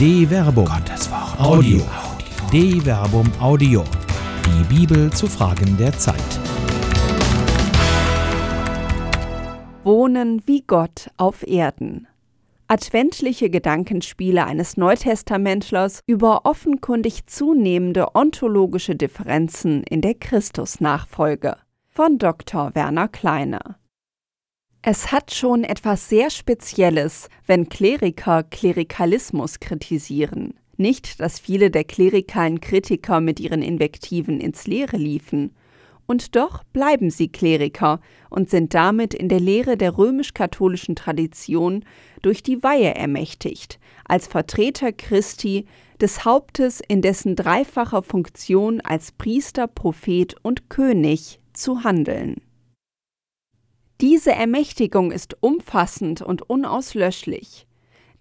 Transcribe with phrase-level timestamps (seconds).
[0.00, 0.64] De Verbum.
[0.64, 1.38] Gottes Wort.
[1.38, 1.82] Audio.
[2.50, 3.84] De Verbum Audio.
[4.46, 6.16] Die Bibel zu Fragen der Zeit.
[9.84, 12.08] Wohnen wie Gott auf Erden.
[12.66, 21.58] Adventliche Gedankenspiele eines Neutestamentlers über offenkundig zunehmende ontologische Differenzen in der Christusnachfolge
[21.90, 22.74] von Dr.
[22.74, 23.79] Werner Kleine.
[24.82, 30.54] Es hat schon etwas sehr Spezielles, wenn Kleriker Klerikalismus kritisieren.
[30.78, 35.54] Nicht, dass viele der klerikalen Kritiker mit ihren Invektiven ins Leere liefen.
[36.06, 41.84] Und doch bleiben sie Kleriker und sind damit in der Lehre der römisch-katholischen Tradition
[42.22, 45.66] durch die Weihe ermächtigt, als Vertreter Christi,
[46.00, 52.36] des Hauptes in dessen dreifacher Funktion als Priester, Prophet und König zu handeln.
[54.00, 57.66] Diese Ermächtigung ist umfassend und unauslöschlich.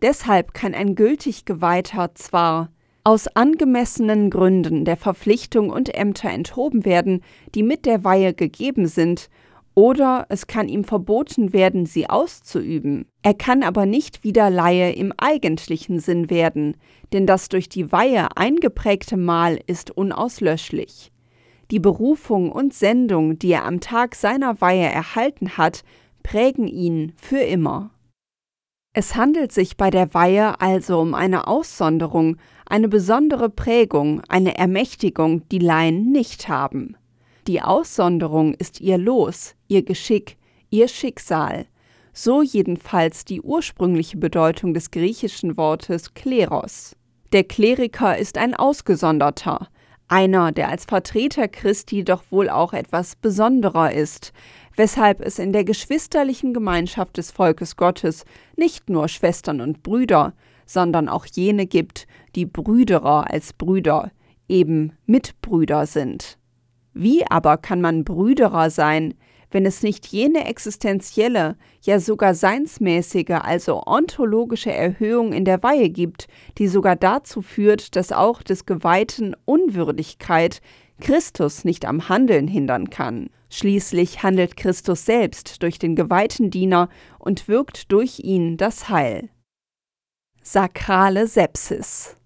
[0.02, 2.70] Deshalb kann ein gültig Geweihter zwar
[3.06, 7.24] aus angemessenen Gründen der Verpflichtung und Ämter enthoben werden,
[7.56, 9.30] die mit der Weihe gegeben sind,
[9.74, 13.06] oder es kann ihm verboten werden, sie auszuüben.
[13.22, 16.76] Er kann aber nicht wieder Laie im eigentlichen Sinn werden,
[17.14, 21.12] denn das durch die Weihe eingeprägte Mal ist unauslöschlich.
[21.72, 25.84] Die Berufung und Sendung, die er am Tag seiner Weihe erhalten hat,
[26.24, 27.92] prägen ihn für immer.
[28.94, 35.48] Es handelt sich bei der Weihe also um eine Aussonderung, eine besondere Prägung, eine Ermächtigung,
[35.50, 36.98] die Laien nicht haben.
[37.46, 40.38] Die Aussonderung ist ihr Los, ihr Geschick,
[40.72, 41.68] ihr Schicksal.
[42.14, 46.96] So jedenfalls die ursprüngliche Bedeutung des griechischen Wortes Kleros.
[47.32, 49.70] Der Kleriker ist ein Ausgesonderter,
[50.10, 54.34] einer, der als Vertreter Christi doch wohl auch etwas besonderer ist,
[54.76, 58.26] weshalb es in der geschwisterlichen Gemeinschaft des Volkes Gottes
[58.58, 60.34] nicht nur Schwestern und Brüder,
[60.66, 64.12] sondern auch jene gibt, die Brüderer als Brüder,
[64.48, 66.38] eben Mitbrüder sind.
[66.94, 69.14] Wie aber kann man Brüderer sein,
[69.52, 76.28] wenn es nicht jene existenzielle, ja sogar seinsmäßige, also ontologische Erhöhung in der Weihe gibt,
[76.58, 80.62] die sogar dazu führt, dass auch des Geweihten Unwürdigkeit
[81.00, 83.30] Christus nicht am Handeln hindern kann.
[83.50, 89.30] Schließlich handelt Christus selbst durch den geweihten Diener und wirkt durch ihn das Heil.
[90.44, 92.18] Sakrale Sepsis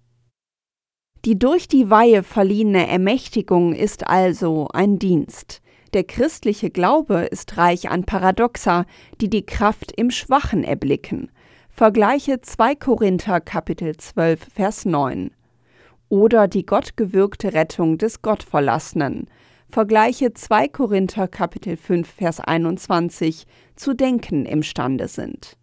[1.24, 5.62] Die durch die Weihe verliehene Ermächtigung ist also ein Dienst.
[5.94, 8.84] Der christliche Glaube ist reich an Paradoxa,
[9.20, 11.30] die die Kraft im Schwachen erblicken.
[11.70, 15.30] Vergleiche 2 Korinther Kapitel 12 Vers 9.
[16.08, 19.28] Oder die gottgewirkte Rettung des Gottverlassenen.
[19.68, 25.56] Vergleiche 2 Korinther Kapitel 5 Vers 21 zu denken imstande sind.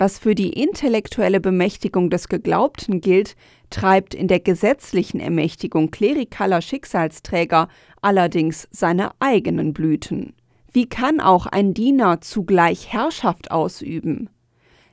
[0.00, 3.34] Was für die intellektuelle Bemächtigung des Geglaubten gilt,
[3.68, 7.66] treibt in der gesetzlichen Ermächtigung klerikaler Schicksalsträger
[8.00, 10.34] allerdings seine eigenen Blüten.
[10.72, 14.30] Wie kann auch ein Diener zugleich Herrschaft ausüben?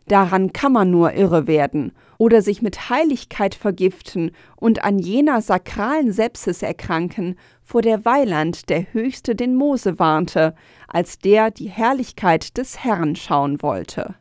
[0.07, 6.11] Daran kann man nur irre werden oder sich mit Heiligkeit vergiften und an jener sakralen
[6.11, 10.55] Sepsis erkranken, vor der Weiland der Höchste den Mose warnte,
[10.87, 14.15] als der die Herrlichkeit des Herrn schauen wollte.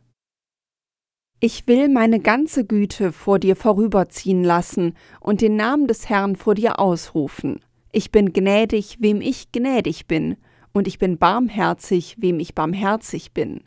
[1.41, 6.55] Ich will meine ganze Güte vor dir vorüberziehen lassen und den Namen des Herrn vor
[6.55, 7.61] dir ausrufen.
[7.93, 10.37] Ich bin gnädig, wem ich gnädig bin,
[10.73, 13.61] und ich bin barmherzig, wem ich barmherzig bin.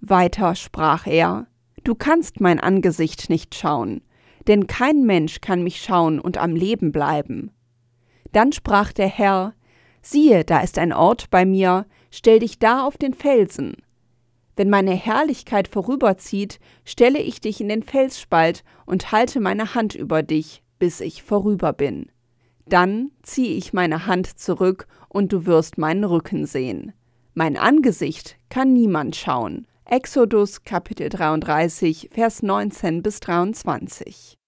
[0.00, 1.46] Weiter sprach er,
[1.84, 4.02] Du kannst mein Angesicht nicht schauen,
[4.46, 7.50] denn kein Mensch kann mich schauen und am Leben bleiben.
[8.32, 9.54] Dann sprach der Herr,
[10.02, 13.76] Siehe, da ist ein Ort bei mir, stell dich da auf den Felsen,
[14.56, 20.22] wenn meine Herrlichkeit vorüberzieht, stelle ich dich in den Felsspalt und halte meine Hand über
[20.22, 22.06] dich, bis ich vorüber bin.
[22.66, 26.92] Dann ziehe ich meine Hand zurück und du wirst meinen Rücken sehen.
[27.34, 29.66] Mein Angesicht kann niemand schauen.
[29.84, 34.38] Exodus Kapitel 33, Vers 19 bis 23.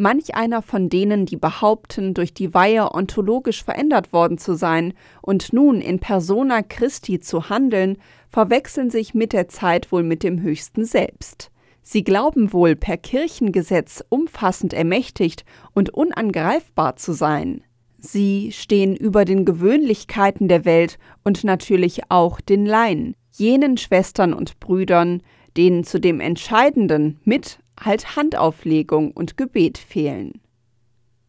[0.00, 5.52] Manch einer von denen, die behaupten, durch die Weihe ontologisch verändert worden zu sein und
[5.52, 7.98] nun in persona Christi zu handeln,
[8.30, 11.50] verwechseln sich mit der Zeit wohl mit dem Höchsten selbst.
[11.82, 15.44] Sie glauben wohl, per Kirchengesetz umfassend ermächtigt
[15.74, 17.62] und unangreifbar zu sein.
[17.98, 24.60] Sie stehen über den Gewöhnlichkeiten der Welt und natürlich auch den Laien, jenen Schwestern und
[24.60, 25.22] Brüdern,
[25.56, 30.40] denen zu dem Entscheidenden mit halt Handauflegung und Gebet fehlen.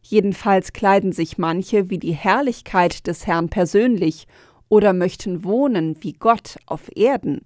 [0.02, 4.28] Jedenfalls kleiden sich manche wie die Herrlichkeit des Herrn persönlich
[4.70, 7.42] oder möchten wohnen wie Gott auf Erden.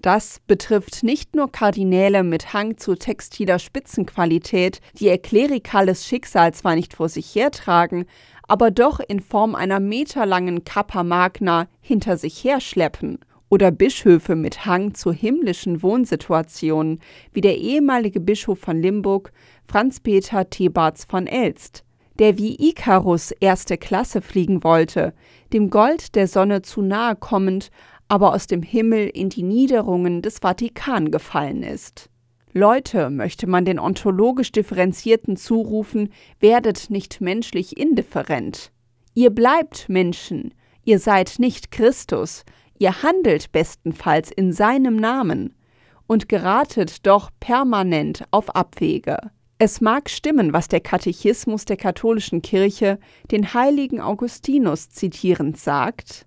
[0.00, 6.76] Das betrifft nicht nur Kardinäle mit Hang zu textiler Spitzenqualität, die ihr klerikales Schicksal zwar
[6.76, 8.06] nicht vor sich hertragen,
[8.46, 13.18] aber doch in Form einer meterlangen Kappa Magna hinter sich herschleppen.
[13.50, 17.00] Oder Bischöfe mit Hang zu himmlischen Wohnsituationen,
[17.32, 19.32] wie der ehemalige Bischof von Limburg,
[19.66, 21.82] Franz Peter Thebarts von Elst,
[22.18, 25.14] der wie Ikarus erste Klasse fliegen wollte,
[25.52, 27.70] dem Gold der Sonne zu nahe kommend,
[28.08, 32.10] aber aus dem Himmel in die Niederungen des Vatikan gefallen ist.
[32.52, 38.72] Leute, möchte man den ontologisch Differenzierten zurufen, werdet nicht menschlich indifferent.
[39.14, 40.54] Ihr bleibt Menschen,
[40.84, 42.44] ihr seid nicht Christus,
[42.78, 45.54] ihr handelt bestenfalls in seinem Namen
[46.06, 49.18] und geratet doch permanent auf Abwege.
[49.60, 53.00] Es mag stimmen, was der Katechismus der katholischen Kirche
[53.32, 56.26] den heiligen Augustinus zitierend sagt.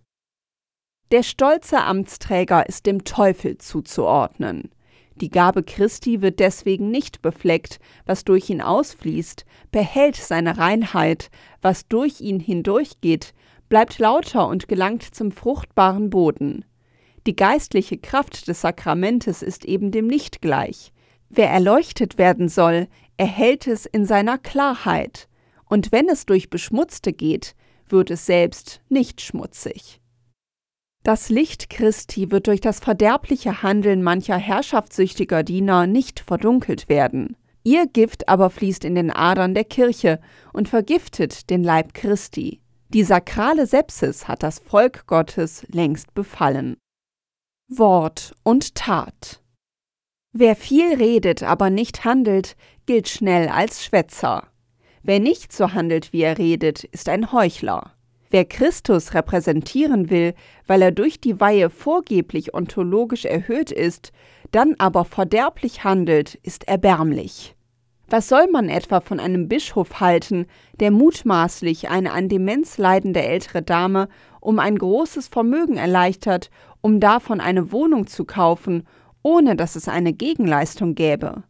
[1.11, 4.71] Der stolze Amtsträger ist dem Teufel zuzuordnen.
[5.15, 11.29] Die Gabe Christi wird deswegen nicht befleckt, was durch ihn ausfließt, behält seine Reinheit,
[11.61, 13.33] was durch ihn hindurchgeht,
[13.69, 16.65] bleibt lauter und gelangt zum fruchtbaren Boden.
[17.27, 20.91] Die geistliche Kraft des Sakramentes ist eben dem nicht gleich.
[21.29, 22.87] Wer erleuchtet werden soll,
[23.21, 25.29] erhält es in seiner Klarheit,
[25.69, 27.53] und wenn es durch Beschmutzte geht,
[27.87, 30.01] wird es selbst nicht schmutzig.
[31.03, 37.37] Das Licht Christi wird durch das verderbliche Handeln mancher herrschaftssüchtiger Diener nicht verdunkelt werden.
[37.61, 40.19] Ihr Gift aber fließt in den Adern der Kirche
[40.51, 42.59] und vergiftet den Leib Christi.
[42.89, 46.75] Die sakrale Sepsis hat das Volk Gottes längst befallen.
[47.69, 49.41] Wort und Tat.
[50.33, 52.55] Wer viel redet, aber nicht handelt,
[52.91, 54.47] gilt schnell als Schwätzer.
[55.01, 57.93] Wer nicht so handelt, wie er redet, ist ein Heuchler.
[58.31, 60.33] Wer Christus repräsentieren will,
[60.67, 64.11] weil er durch die Weihe vorgeblich ontologisch erhöht ist,
[64.51, 67.55] dann aber verderblich handelt, ist erbärmlich.
[68.09, 70.45] Was soll man etwa von einem Bischof halten,
[70.81, 74.09] der mutmaßlich eine an Demenz leidende ältere Dame
[74.41, 76.49] um ein großes Vermögen erleichtert,
[76.81, 78.85] um davon eine Wohnung zu kaufen,
[79.23, 81.43] ohne dass es eine Gegenleistung gäbe?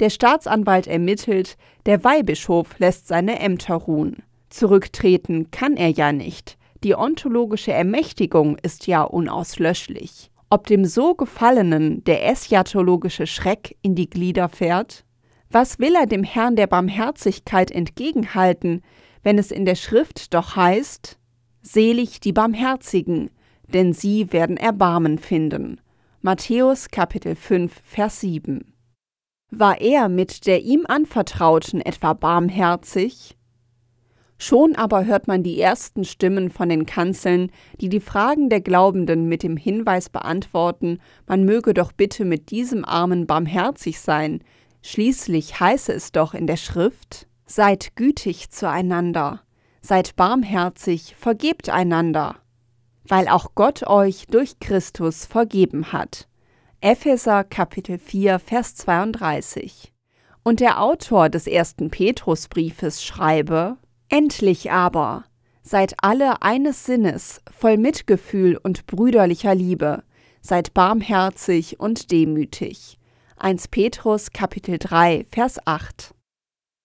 [0.00, 1.56] Der Staatsanwalt ermittelt,
[1.86, 4.22] der Weihbischof lässt seine Ämter ruhen.
[4.48, 6.58] Zurücktreten kann er ja nicht.
[6.82, 10.30] Die ontologische Ermächtigung ist ja unauslöschlich.
[10.50, 15.04] Ob dem so Gefallenen der eschatologische Schreck in die Glieder fährt?
[15.50, 18.82] Was will er dem Herrn der Barmherzigkeit entgegenhalten,
[19.22, 21.18] wenn es in der Schrift doch heißt,
[21.62, 23.30] Selig die Barmherzigen,
[23.72, 25.80] denn sie werden Erbarmen finden.
[26.20, 28.73] Matthäus Kapitel 5, Vers 7.
[29.50, 33.36] War er mit der ihm anvertrauten etwa barmherzig?
[34.36, 39.28] Schon aber hört man die ersten Stimmen von den Kanzeln, die die Fragen der Glaubenden
[39.28, 44.42] mit dem Hinweis beantworten, man möge doch bitte mit diesem Armen barmherzig sein.
[44.82, 49.42] Schließlich heiße es doch in der Schrift: Seid gütig zueinander,
[49.80, 52.36] seid barmherzig, vergebt einander,
[53.06, 56.28] weil auch Gott euch durch Christus vergeben hat.
[56.86, 59.94] Epheser Kapitel 4, Vers 32.
[60.42, 63.78] Und der Autor des ersten Petrusbriefes schreibe:
[64.10, 65.24] Endlich aber
[65.62, 70.02] seid alle eines Sinnes, voll Mitgefühl und brüderlicher Liebe,
[70.42, 72.98] seid barmherzig und demütig.
[73.38, 76.14] 1 Petrus Kapitel 3 Vers 8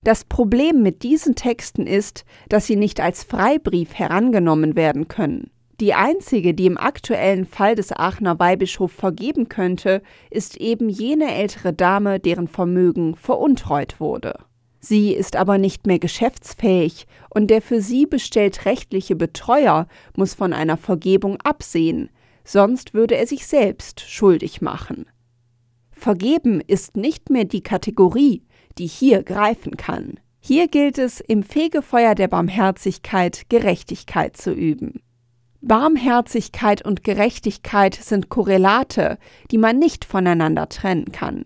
[0.02, 5.52] Das Problem mit diesen Texten ist, dass sie nicht als Freibrief herangenommen werden können.
[5.80, 11.72] Die einzige, die im aktuellen Fall des Aachener Weihbischofs vergeben könnte, ist eben jene ältere
[11.72, 14.40] Dame, deren Vermögen veruntreut wurde.
[14.82, 20.52] Sie ist aber nicht mehr geschäftsfähig und der für sie bestellt rechtliche Betreuer muss von
[20.52, 22.10] einer Vergebung absehen,
[22.44, 25.06] sonst würde er sich selbst schuldig machen.
[25.92, 28.44] Vergeben ist nicht mehr die Kategorie,
[28.78, 30.20] die hier greifen kann.
[30.42, 35.02] Hier gilt es, im Fegefeuer der Barmherzigkeit Gerechtigkeit zu üben.
[35.62, 39.18] Barmherzigkeit und Gerechtigkeit sind Korrelate,
[39.52, 41.46] die man nicht voneinander trennen kann.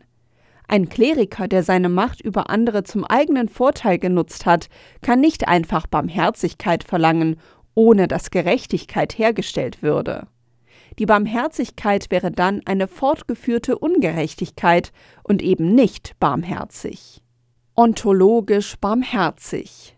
[0.68, 4.70] Ein Kleriker, der seine Macht über andere zum eigenen Vorteil genutzt hat,
[5.02, 7.38] kann nicht einfach Barmherzigkeit verlangen,
[7.76, 10.28] ohne dass Gerechtigkeit hergestellt würde.
[11.00, 14.92] Die Barmherzigkeit wäre dann eine fortgeführte Ungerechtigkeit
[15.24, 17.24] und eben nicht barmherzig.
[17.76, 19.93] Ontologisch barmherzig.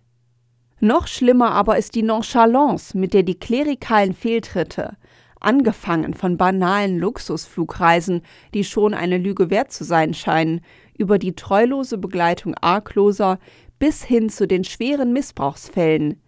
[0.80, 4.98] Noch schlimmer aber ist die Nonchalance, mit der die klerikalen Fehltritte,
[5.40, 8.22] angefangen von banalen Luxusflugreisen,
[8.54, 10.62] die schon eine Lüge wert zu sein scheinen,
[10.98, 13.40] über die treulose Begleitung Argloser
[13.80, 16.22] bis hin zu den schweren Missbrauchsfällen,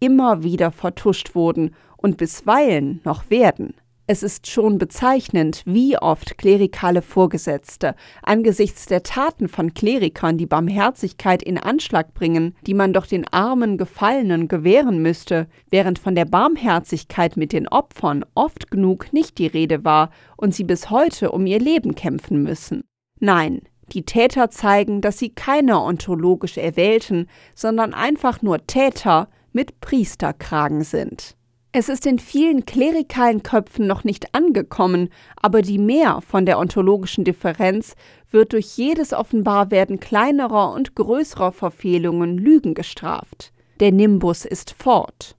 [0.00, 3.74] immer wieder vertuscht wurden und bisweilen noch werden.
[4.06, 11.42] Es ist schon bezeichnend, wie oft klerikale Vorgesetzte angesichts der Taten von Klerikern die Barmherzigkeit
[11.42, 17.38] in Anschlag bringen, die man doch den armen Gefallenen gewähren müsste, während von der Barmherzigkeit
[17.38, 21.58] mit den Opfern oft genug nicht die Rede war und sie bis heute um ihr
[21.58, 22.82] Leben kämpfen müssen.
[23.20, 30.84] Nein, die Täter zeigen, dass sie keine ontologisch Erwählten, sondern einfach nur Täter mit Priesterkragen
[30.84, 31.36] sind.
[31.76, 37.24] Es ist in vielen klerikalen Köpfen noch nicht angekommen, aber die Mehr von der ontologischen
[37.24, 37.96] Differenz
[38.30, 43.52] wird durch jedes Offenbarwerden kleinerer und größerer Verfehlungen Lügen gestraft.
[43.80, 45.34] Der Nimbus ist fort.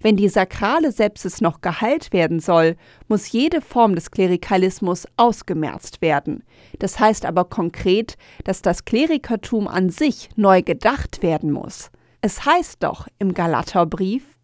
[0.00, 2.74] Wenn die sakrale Sepsis noch geheilt werden soll,
[3.06, 6.42] muss jede Form des Klerikalismus ausgemerzt werden.
[6.80, 11.92] Das heißt aber konkret, dass das Klerikertum an sich neu gedacht werden muss.
[12.20, 14.37] Es heißt doch im Galaterbrief,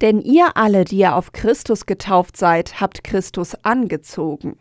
[0.00, 4.56] denn ihr alle, die ihr auf Christus getauft seid, habt Christus angezogen.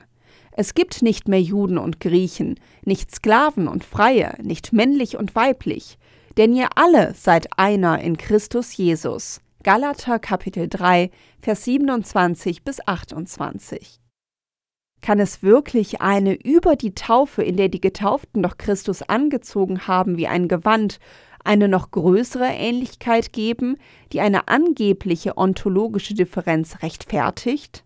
[0.52, 5.98] Es gibt nicht mehr Juden und Griechen, nicht Sklaven und Freie, nicht männlich und weiblich,
[6.38, 9.40] denn ihr alle seid einer in Christus Jesus.
[9.64, 14.00] Galater Kapitel 3, Vers 27 bis 28.
[15.02, 20.18] Kann es wirklich eine über die Taufe, in der die Getauften doch Christus angezogen haben
[20.18, 21.00] wie ein Gewand,
[21.50, 23.78] eine noch größere Ähnlichkeit geben,
[24.14, 27.84] die eine angebliche ontologische Differenz rechtfertigt?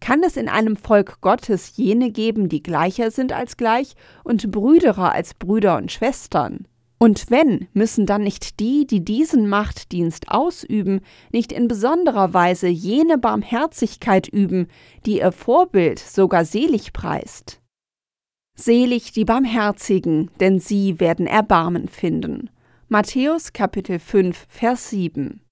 [0.00, 3.94] Kann es in einem Volk Gottes jene geben, die gleicher sind als gleich
[4.24, 6.66] und brüderer als Brüder und Schwestern?
[6.98, 11.00] Und wenn, müssen dann nicht die, die diesen Machtdienst ausüben,
[11.32, 14.66] nicht in besonderer Weise jene Barmherzigkeit üben,
[15.06, 17.60] die ihr Vorbild sogar selig preist?
[18.56, 22.50] Selig die Barmherzigen, denn sie werden Erbarmen finden.
[22.92, 25.42] Matthäus Kapitel 5, Vers 7.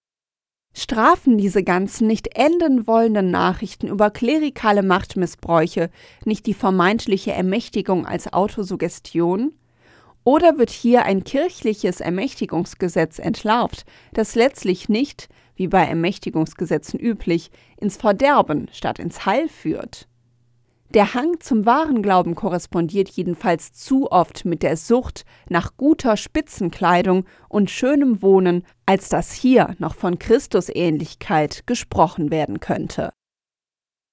[0.75, 5.89] Strafen diese ganzen nicht enden wollenden Nachrichten über klerikale Machtmissbräuche
[6.25, 9.55] nicht die vermeintliche Ermächtigung als Autosuggestion?
[10.25, 17.99] Oder wird hier ein kirchliches Ermächtigungsgesetz entlarvt, das letztlich nicht, wie bei Ermächtigungsgesetzen üblich, ins
[17.99, 20.08] Verderben statt ins Heil führt?
[20.95, 27.27] Der Hang zum wahren Glauben korrespondiert jedenfalls zu oft mit der Sucht nach guter Spitzenkleidung
[27.51, 33.13] und schönem Wohnen, als dass hier noch von Christusähnlichkeit gesprochen werden könnte.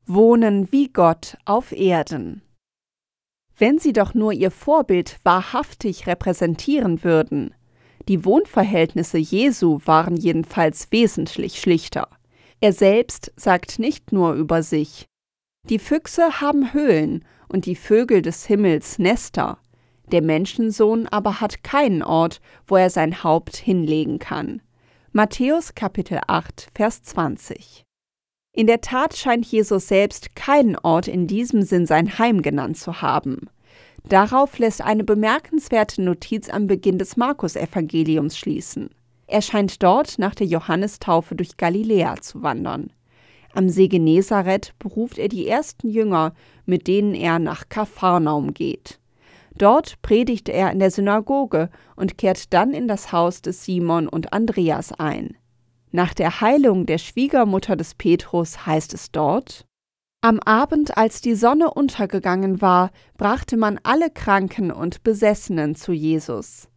[0.05, 2.41] Wohnen wie Gott auf Erden.
[3.58, 7.55] Wenn sie doch nur ihr Vorbild wahrhaftig repräsentieren würden.
[8.10, 12.10] Die Wohnverhältnisse Jesu waren jedenfalls wesentlich schlichter.
[12.60, 15.08] Er selbst sagt nicht nur über sich,
[15.69, 19.57] die Füchse haben Höhlen und die Vögel des Himmels Nester.
[20.12, 24.62] Der Menschensohn aber hat keinen Ort, wo er sein Haupt hinlegen kann.
[25.12, 27.84] Matthäus Kapitel 8, Vers 20.
[28.53, 33.01] In der Tat scheint Jesus selbst keinen Ort in diesem Sinn sein Heim genannt zu
[33.01, 33.50] haben.
[34.07, 38.91] Darauf lässt eine bemerkenswerte Notiz am Beginn des Markus-Evangeliums schließen.
[39.25, 42.91] Er scheint dort nach der Johannistaufe durch Galiläa zu wandern.
[43.56, 46.34] Am See Genezareth beruft er die ersten Jünger,
[46.66, 49.00] mit denen er nach Kapharnaum geht.
[49.58, 54.34] Dort predigt er in der Synagoge und kehrt dann in das Haus des Simon und
[54.34, 55.38] Andreas ein.
[55.92, 59.66] Nach der Heilung der Schwiegermutter des Petrus heißt es dort:
[60.20, 66.68] Am Abend, als die Sonne untergegangen war, brachte man alle Kranken und Besessenen zu Jesus.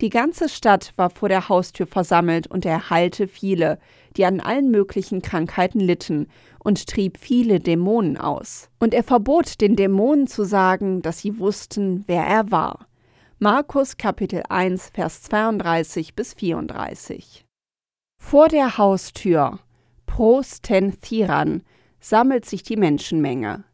[0.00, 3.78] Die ganze Stadt war vor der Haustür versammelt und er heilte viele,
[4.16, 6.28] die an allen möglichen Krankheiten litten,
[6.64, 8.70] und trieb viele Dämonen aus.
[8.78, 12.86] Und er verbot den Dämonen zu sagen, dass sie wussten, wer er war.
[13.38, 17.44] Markus Kapitel 1, Vers 32 bis 34.
[18.18, 19.58] Vor der Haustür,
[20.06, 21.62] Prosten Thiran,
[21.98, 23.64] sammelt sich die Menschenmenge.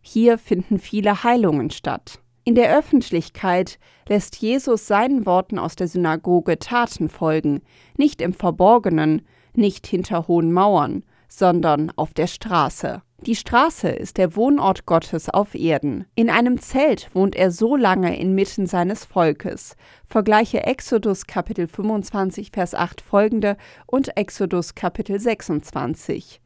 [0.00, 2.20] Hier finden viele Heilungen statt.
[2.44, 3.78] In der Öffentlichkeit
[4.08, 7.60] lässt Jesus seinen Worten aus der Synagoge Taten folgen,
[7.98, 9.26] nicht im Verborgenen,
[9.56, 13.02] nicht hinter hohen Mauern, sondern auf der Straße.
[13.26, 16.06] Die Straße ist der Wohnort Gottes auf Erden.
[16.14, 19.76] In einem Zelt wohnt er so lange inmitten seines Volkes.
[20.06, 26.40] Vergleiche Exodus Kapitel 25 Vers 8 folgende und Exodus Kapitel 26,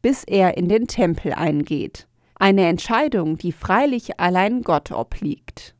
[0.00, 2.06] bis er in den Tempel eingeht
[2.42, 5.76] eine Entscheidung, die freilich allein Gott obliegt.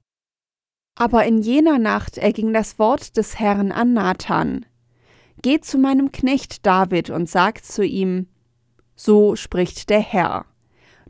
[0.95, 4.65] Aber in jener Nacht erging das Wort des Herrn an Nathan.
[5.43, 8.29] Geh zu meinem Knecht David und sag zu ihm,
[8.95, 10.47] so spricht der Herr,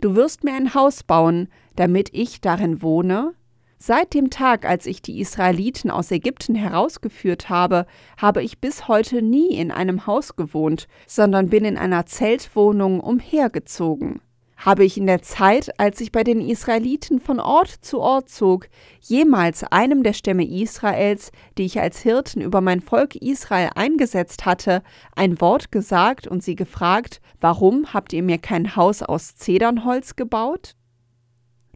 [0.01, 3.35] du wirst mir ein Haus bauen, damit ich darin wohne?
[3.77, 7.85] Seit dem Tag, als ich die Israeliten aus Ägypten herausgeführt habe,
[8.17, 14.23] habe ich bis heute nie in einem Haus gewohnt, sondern bin in einer Zeltwohnung umhergezogen.
[14.65, 18.69] Habe ich in der Zeit, als ich bei den Israeliten von Ort zu Ort zog,
[19.01, 24.85] jemals einem der Stämme Israels, die ich als Hirten über mein Volk Israel eingesetzt hatte,
[25.17, 30.77] ein Wort gesagt und sie gefragt, warum habt ihr mir kein Haus aus Zedernholz gebaut?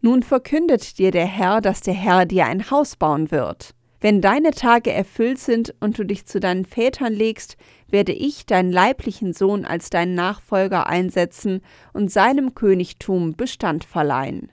[0.00, 3.75] Nun verkündet dir der Herr, dass der Herr dir ein Haus bauen wird.
[4.00, 7.57] Wenn deine Tage erfüllt sind und du dich zu deinen Vätern legst,
[7.88, 11.62] werde ich deinen leiblichen Sohn als deinen Nachfolger einsetzen
[11.93, 14.53] und seinem Königtum Bestand verleihen.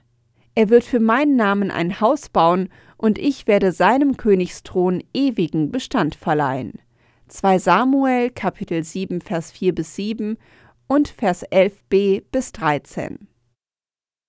[0.54, 6.14] Er wird für meinen Namen ein Haus bauen, und ich werde seinem Königsthron ewigen Bestand
[6.14, 6.80] verleihen.
[7.28, 10.38] 2 Samuel Kapitel 7 Vers 4 bis 7
[10.86, 13.28] und Vers 11b bis 13.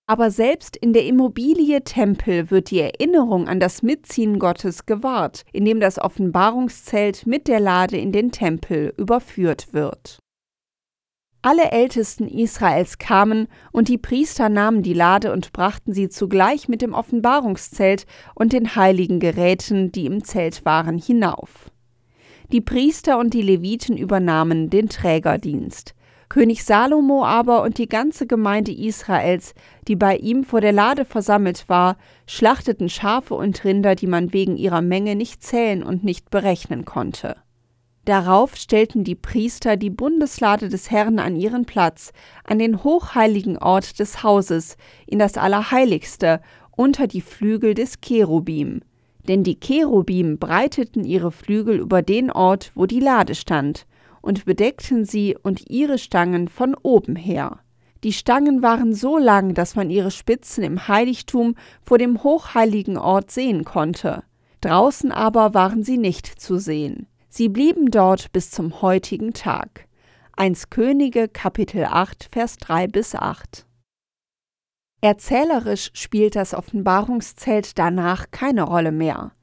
[0.08, 5.80] Aber selbst in der Immobilie Tempel wird die Erinnerung an das Mitziehen Gottes gewahrt, indem
[5.80, 10.20] das Offenbarungszelt mit der Lade in den Tempel überführt wird.
[11.42, 16.82] Alle Ältesten Israels kamen, und die Priester nahmen die Lade und brachten sie zugleich mit
[16.82, 21.72] dem Offenbarungszelt und den heiligen Geräten, die im Zelt waren, hinauf.
[22.52, 25.96] Die Priester und die Leviten übernahmen den Trägerdienst.
[26.30, 29.54] König Salomo aber und die ganze Gemeinde Israels,
[29.88, 34.58] die bei ihm vor der Lade versammelt war, schlachteten Schafe und Rinder, die man wegen
[34.58, 37.36] ihrer Menge nicht zählen und nicht berechnen konnte.
[38.06, 42.14] Darauf stellten die Priester die Bundeslade des Herrn an ihren Platz,
[42.44, 44.78] an den hochheiligen Ort des Hauses,
[45.08, 46.42] in das Allerheiligste,
[46.76, 48.82] unter die Flügel des Cherubim.
[49.28, 53.88] Denn die Cherubim breiteten ihre Flügel über den Ort, wo die Lade stand,
[54.26, 57.60] und bedeckten sie und ihre Stangen von oben her.
[58.04, 63.30] Die Stangen waren so lang, dass man ihre Spitzen im Heiligtum vor dem hochheiligen Ort
[63.30, 64.24] sehen konnte.
[64.62, 67.08] Draußen aber waren sie nicht zu sehen.
[67.30, 69.88] Sie blieben dort bis zum heutigen Tag.
[70.36, 73.66] 1 Könige Kapitel 8 Vers 3 bis 8.
[75.02, 79.34] Erzählerisch spielt das Offenbarungszelt danach keine Rolle mehr.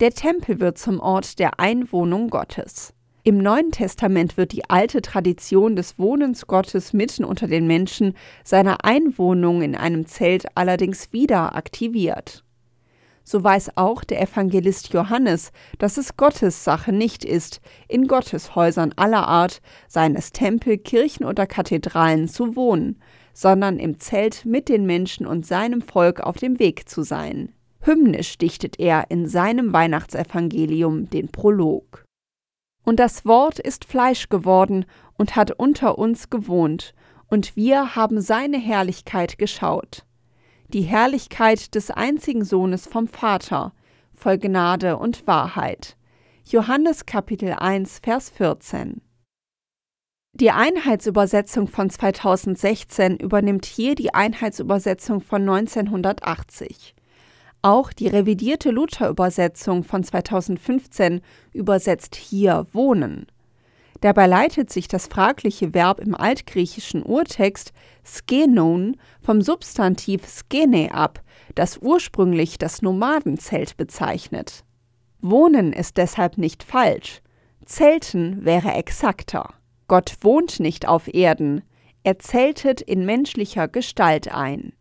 [0.00, 2.94] Der Tempel wird zum Ort der Einwohnung Gottes.
[3.26, 8.12] Im Neuen Testament wird die alte Tradition des Wohnens Gottes mitten unter den Menschen,
[8.44, 12.44] seiner Einwohnung in einem Zelt allerdings wieder aktiviert.
[13.22, 19.26] So weiß auch der Evangelist Johannes, dass es Gottes Sache nicht ist, in Gotteshäusern aller
[19.26, 23.00] Art, seien es Tempel, Kirchen oder Kathedralen, zu wohnen,
[23.32, 27.54] sondern im Zelt mit den Menschen und seinem Volk auf dem Weg zu sein.
[27.80, 32.03] Hymnisch dichtet er in seinem Weihnachtsevangelium den Prolog.
[32.84, 34.84] Und das Wort ist Fleisch geworden
[35.16, 36.94] und hat unter uns gewohnt,
[37.28, 40.04] und wir haben seine Herrlichkeit geschaut.
[40.68, 43.72] Die Herrlichkeit des einzigen Sohnes vom Vater,
[44.12, 45.96] voll Gnade und Wahrheit.
[46.44, 49.00] Johannes Kapitel 1, Vers 14.
[50.36, 56.94] Die Einheitsübersetzung von 2016 übernimmt hier die Einheitsübersetzung von 1980.
[57.64, 61.22] Auch die revidierte Luther-Übersetzung von 2015
[61.54, 63.26] übersetzt hier wohnen.
[64.02, 67.72] Dabei leitet sich das fragliche Verb im altgriechischen Urtext
[68.04, 71.22] skenon vom Substantiv skene ab,
[71.54, 74.62] das ursprünglich das Nomadenzelt bezeichnet.
[75.22, 77.22] Wohnen ist deshalb nicht falsch.
[77.64, 79.54] Zelten wäre exakter.
[79.88, 81.62] Gott wohnt nicht auf Erden,
[82.02, 84.74] er zeltet in menschlicher Gestalt ein.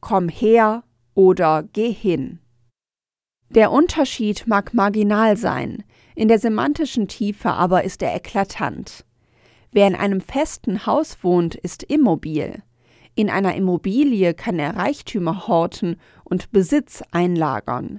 [0.00, 0.82] Komm her,
[1.18, 2.38] oder geh hin.
[3.50, 5.82] Der Unterschied mag marginal sein,
[6.14, 9.04] in der semantischen Tiefe aber ist er eklatant.
[9.72, 12.62] Wer in einem festen Haus wohnt, ist immobil.
[13.16, 17.98] In einer Immobilie kann er Reichtümer horten und Besitz einlagern.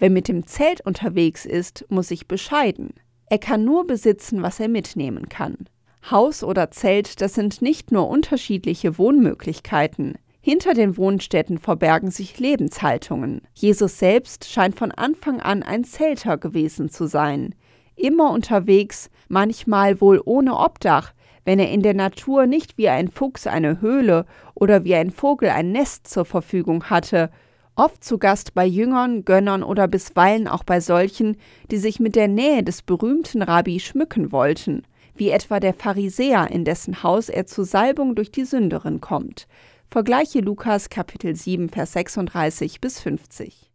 [0.00, 2.92] Wer mit dem Zelt unterwegs ist, muss sich bescheiden.
[3.26, 5.68] Er kann nur besitzen, was er mitnehmen kann.
[6.10, 13.42] Haus oder Zelt, das sind nicht nur unterschiedliche Wohnmöglichkeiten, hinter den Wohnstätten verbergen sich Lebenshaltungen.
[13.54, 17.54] Jesus selbst scheint von Anfang an ein Zelter gewesen zu sein.
[17.96, 21.12] Immer unterwegs, manchmal wohl ohne Obdach,
[21.44, 25.48] wenn er in der Natur nicht wie ein Fuchs eine Höhle oder wie ein Vogel
[25.48, 27.30] ein Nest zur Verfügung hatte,
[27.74, 31.36] oft zu Gast bei Jüngern, Gönnern oder bisweilen auch bei solchen,
[31.70, 34.82] die sich mit der Nähe des berühmten Rabbi schmücken wollten,
[35.14, 39.46] wie etwa der Pharisäer, in dessen Haus er zur Salbung durch die Sünderin kommt,
[39.90, 43.72] Vergleiche Lukas Kapitel 7, Vers 36 bis 50.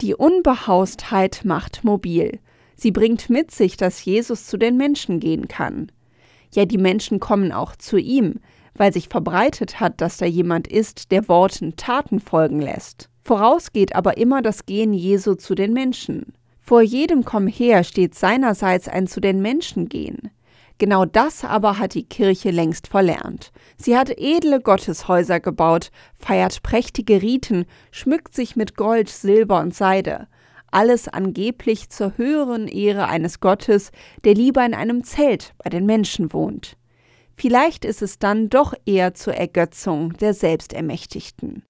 [0.00, 2.38] Die Unbehaustheit macht mobil.
[2.76, 5.92] Sie bringt mit sich, dass Jesus zu den Menschen gehen kann.
[6.54, 8.40] Ja, die Menschen kommen auch zu ihm,
[8.72, 13.10] weil sich verbreitet hat, dass da jemand ist, der Worten Taten folgen lässt.
[13.22, 16.32] Voraus geht aber immer das Gehen Jesu zu den Menschen.
[16.58, 20.30] Vor jedem Komm her steht seinerseits ein zu den Menschen gehen.
[20.78, 23.50] Genau das aber hat die Kirche längst verlernt.
[23.78, 30.28] Sie hat edle Gotteshäuser gebaut, feiert prächtige Riten, schmückt sich mit Gold, Silber und Seide.
[30.70, 33.90] Alles angeblich zur höheren Ehre eines Gottes,
[34.24, 36.76] der lieber in einem Zelt bei den Menschen wohnt.
[37.36, 41.62] Vielleicht ist es dann doch eher zur Ergötzung der Selbstermächtigten.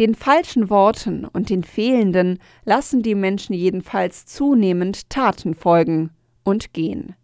[0.00, 6.10] Den falschen Worten und den fehlenden lassen die Menschen jedenfalls zunehmend Taten folgen
[6.42, 7.14] und gehen.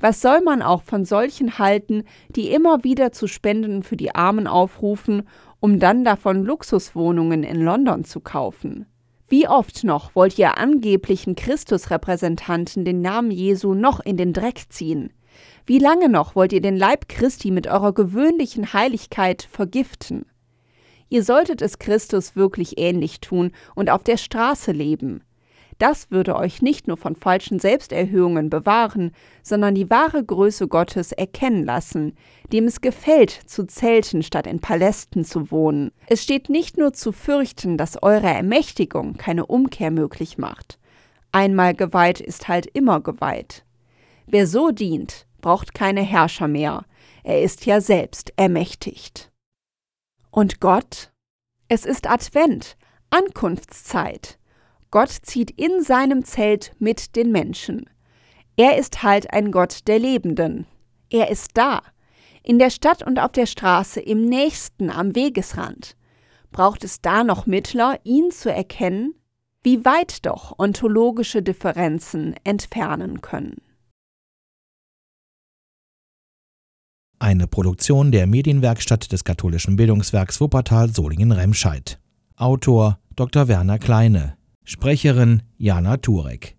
[0.00, 4.46] Was soll man auch von solchen halten, die immer wieder zu Spenden für die Armen
[4.46, 5.28] aufrufen,
[5.60, 8.86] um dann davon Luxuswohnungen in London zu kaufen?
[9.28, 15.12] Wie oft noch wollt ihr angeblichen Christusrepräsentanten den Namen Jesu noch in den Dreck ziehen?
[15.66, 20.24] Wie lange noch wollt ihr den Leib Christi mit eurer gewöhnlichen Heiligkeit vergiften?
[21.10, 25.22] Ihr solltet es Christus wirklich ähnlich tun und auf der Straße leben.
[25.80, 29.12] Das würde euch nicht nur von falschen Selbsterhöhungen bewahren,
[29.42, 32.16] sondern die wahre Größe Gottes erkennen lassen,
[32.52, 35.90] dem es gefällt, zu Zelten statt in Palästen zu wohnen.
[36.06, 40.78] Es steht nicht nur zu fürchten, dass eure Ermächtigung keine Umkehr möglich macht.
[41.32, 43.64] Einmal geweiht ist halt immer geweiht.
[44.26, 46.84] Wer so dient, braucht keine Herrscher mehr.
[47.24, 49.32] Er ist ja selbst ermächtigt.
[50.30, 51.10] Und Gott?
[51.68, 52.76] Es ist Advent,
[53.08, 54.39] Ankunftszeit.
[54.90, 57.88] Gott zieht in seinem Zelt mit den Menschen.
[58.56, 60.66] Er ist halt ein Gott der Lebenden.
[61.10, 61.82] Er ist da,
[62.42, 65.96] in der Stadt und auf der Straße, im nächsten, am Wegesrand.
[66.50, 69.14] Braucht es da noch Mittler, ihn zu erkennen?
[69.62, 73.58] Wie weit doch ontologische Differenzen entfernen können.
[77.18, 82.00] Eine Produktion der Medienwerkstatt des katholischen Bildungswerks Wuppertal Solingen-Remscheid.
[82.36, 83.46] Autor Dr.
[83.46, 84.39] Werner Kleine
[84.70, 86.54] Sprecherin Jana Turek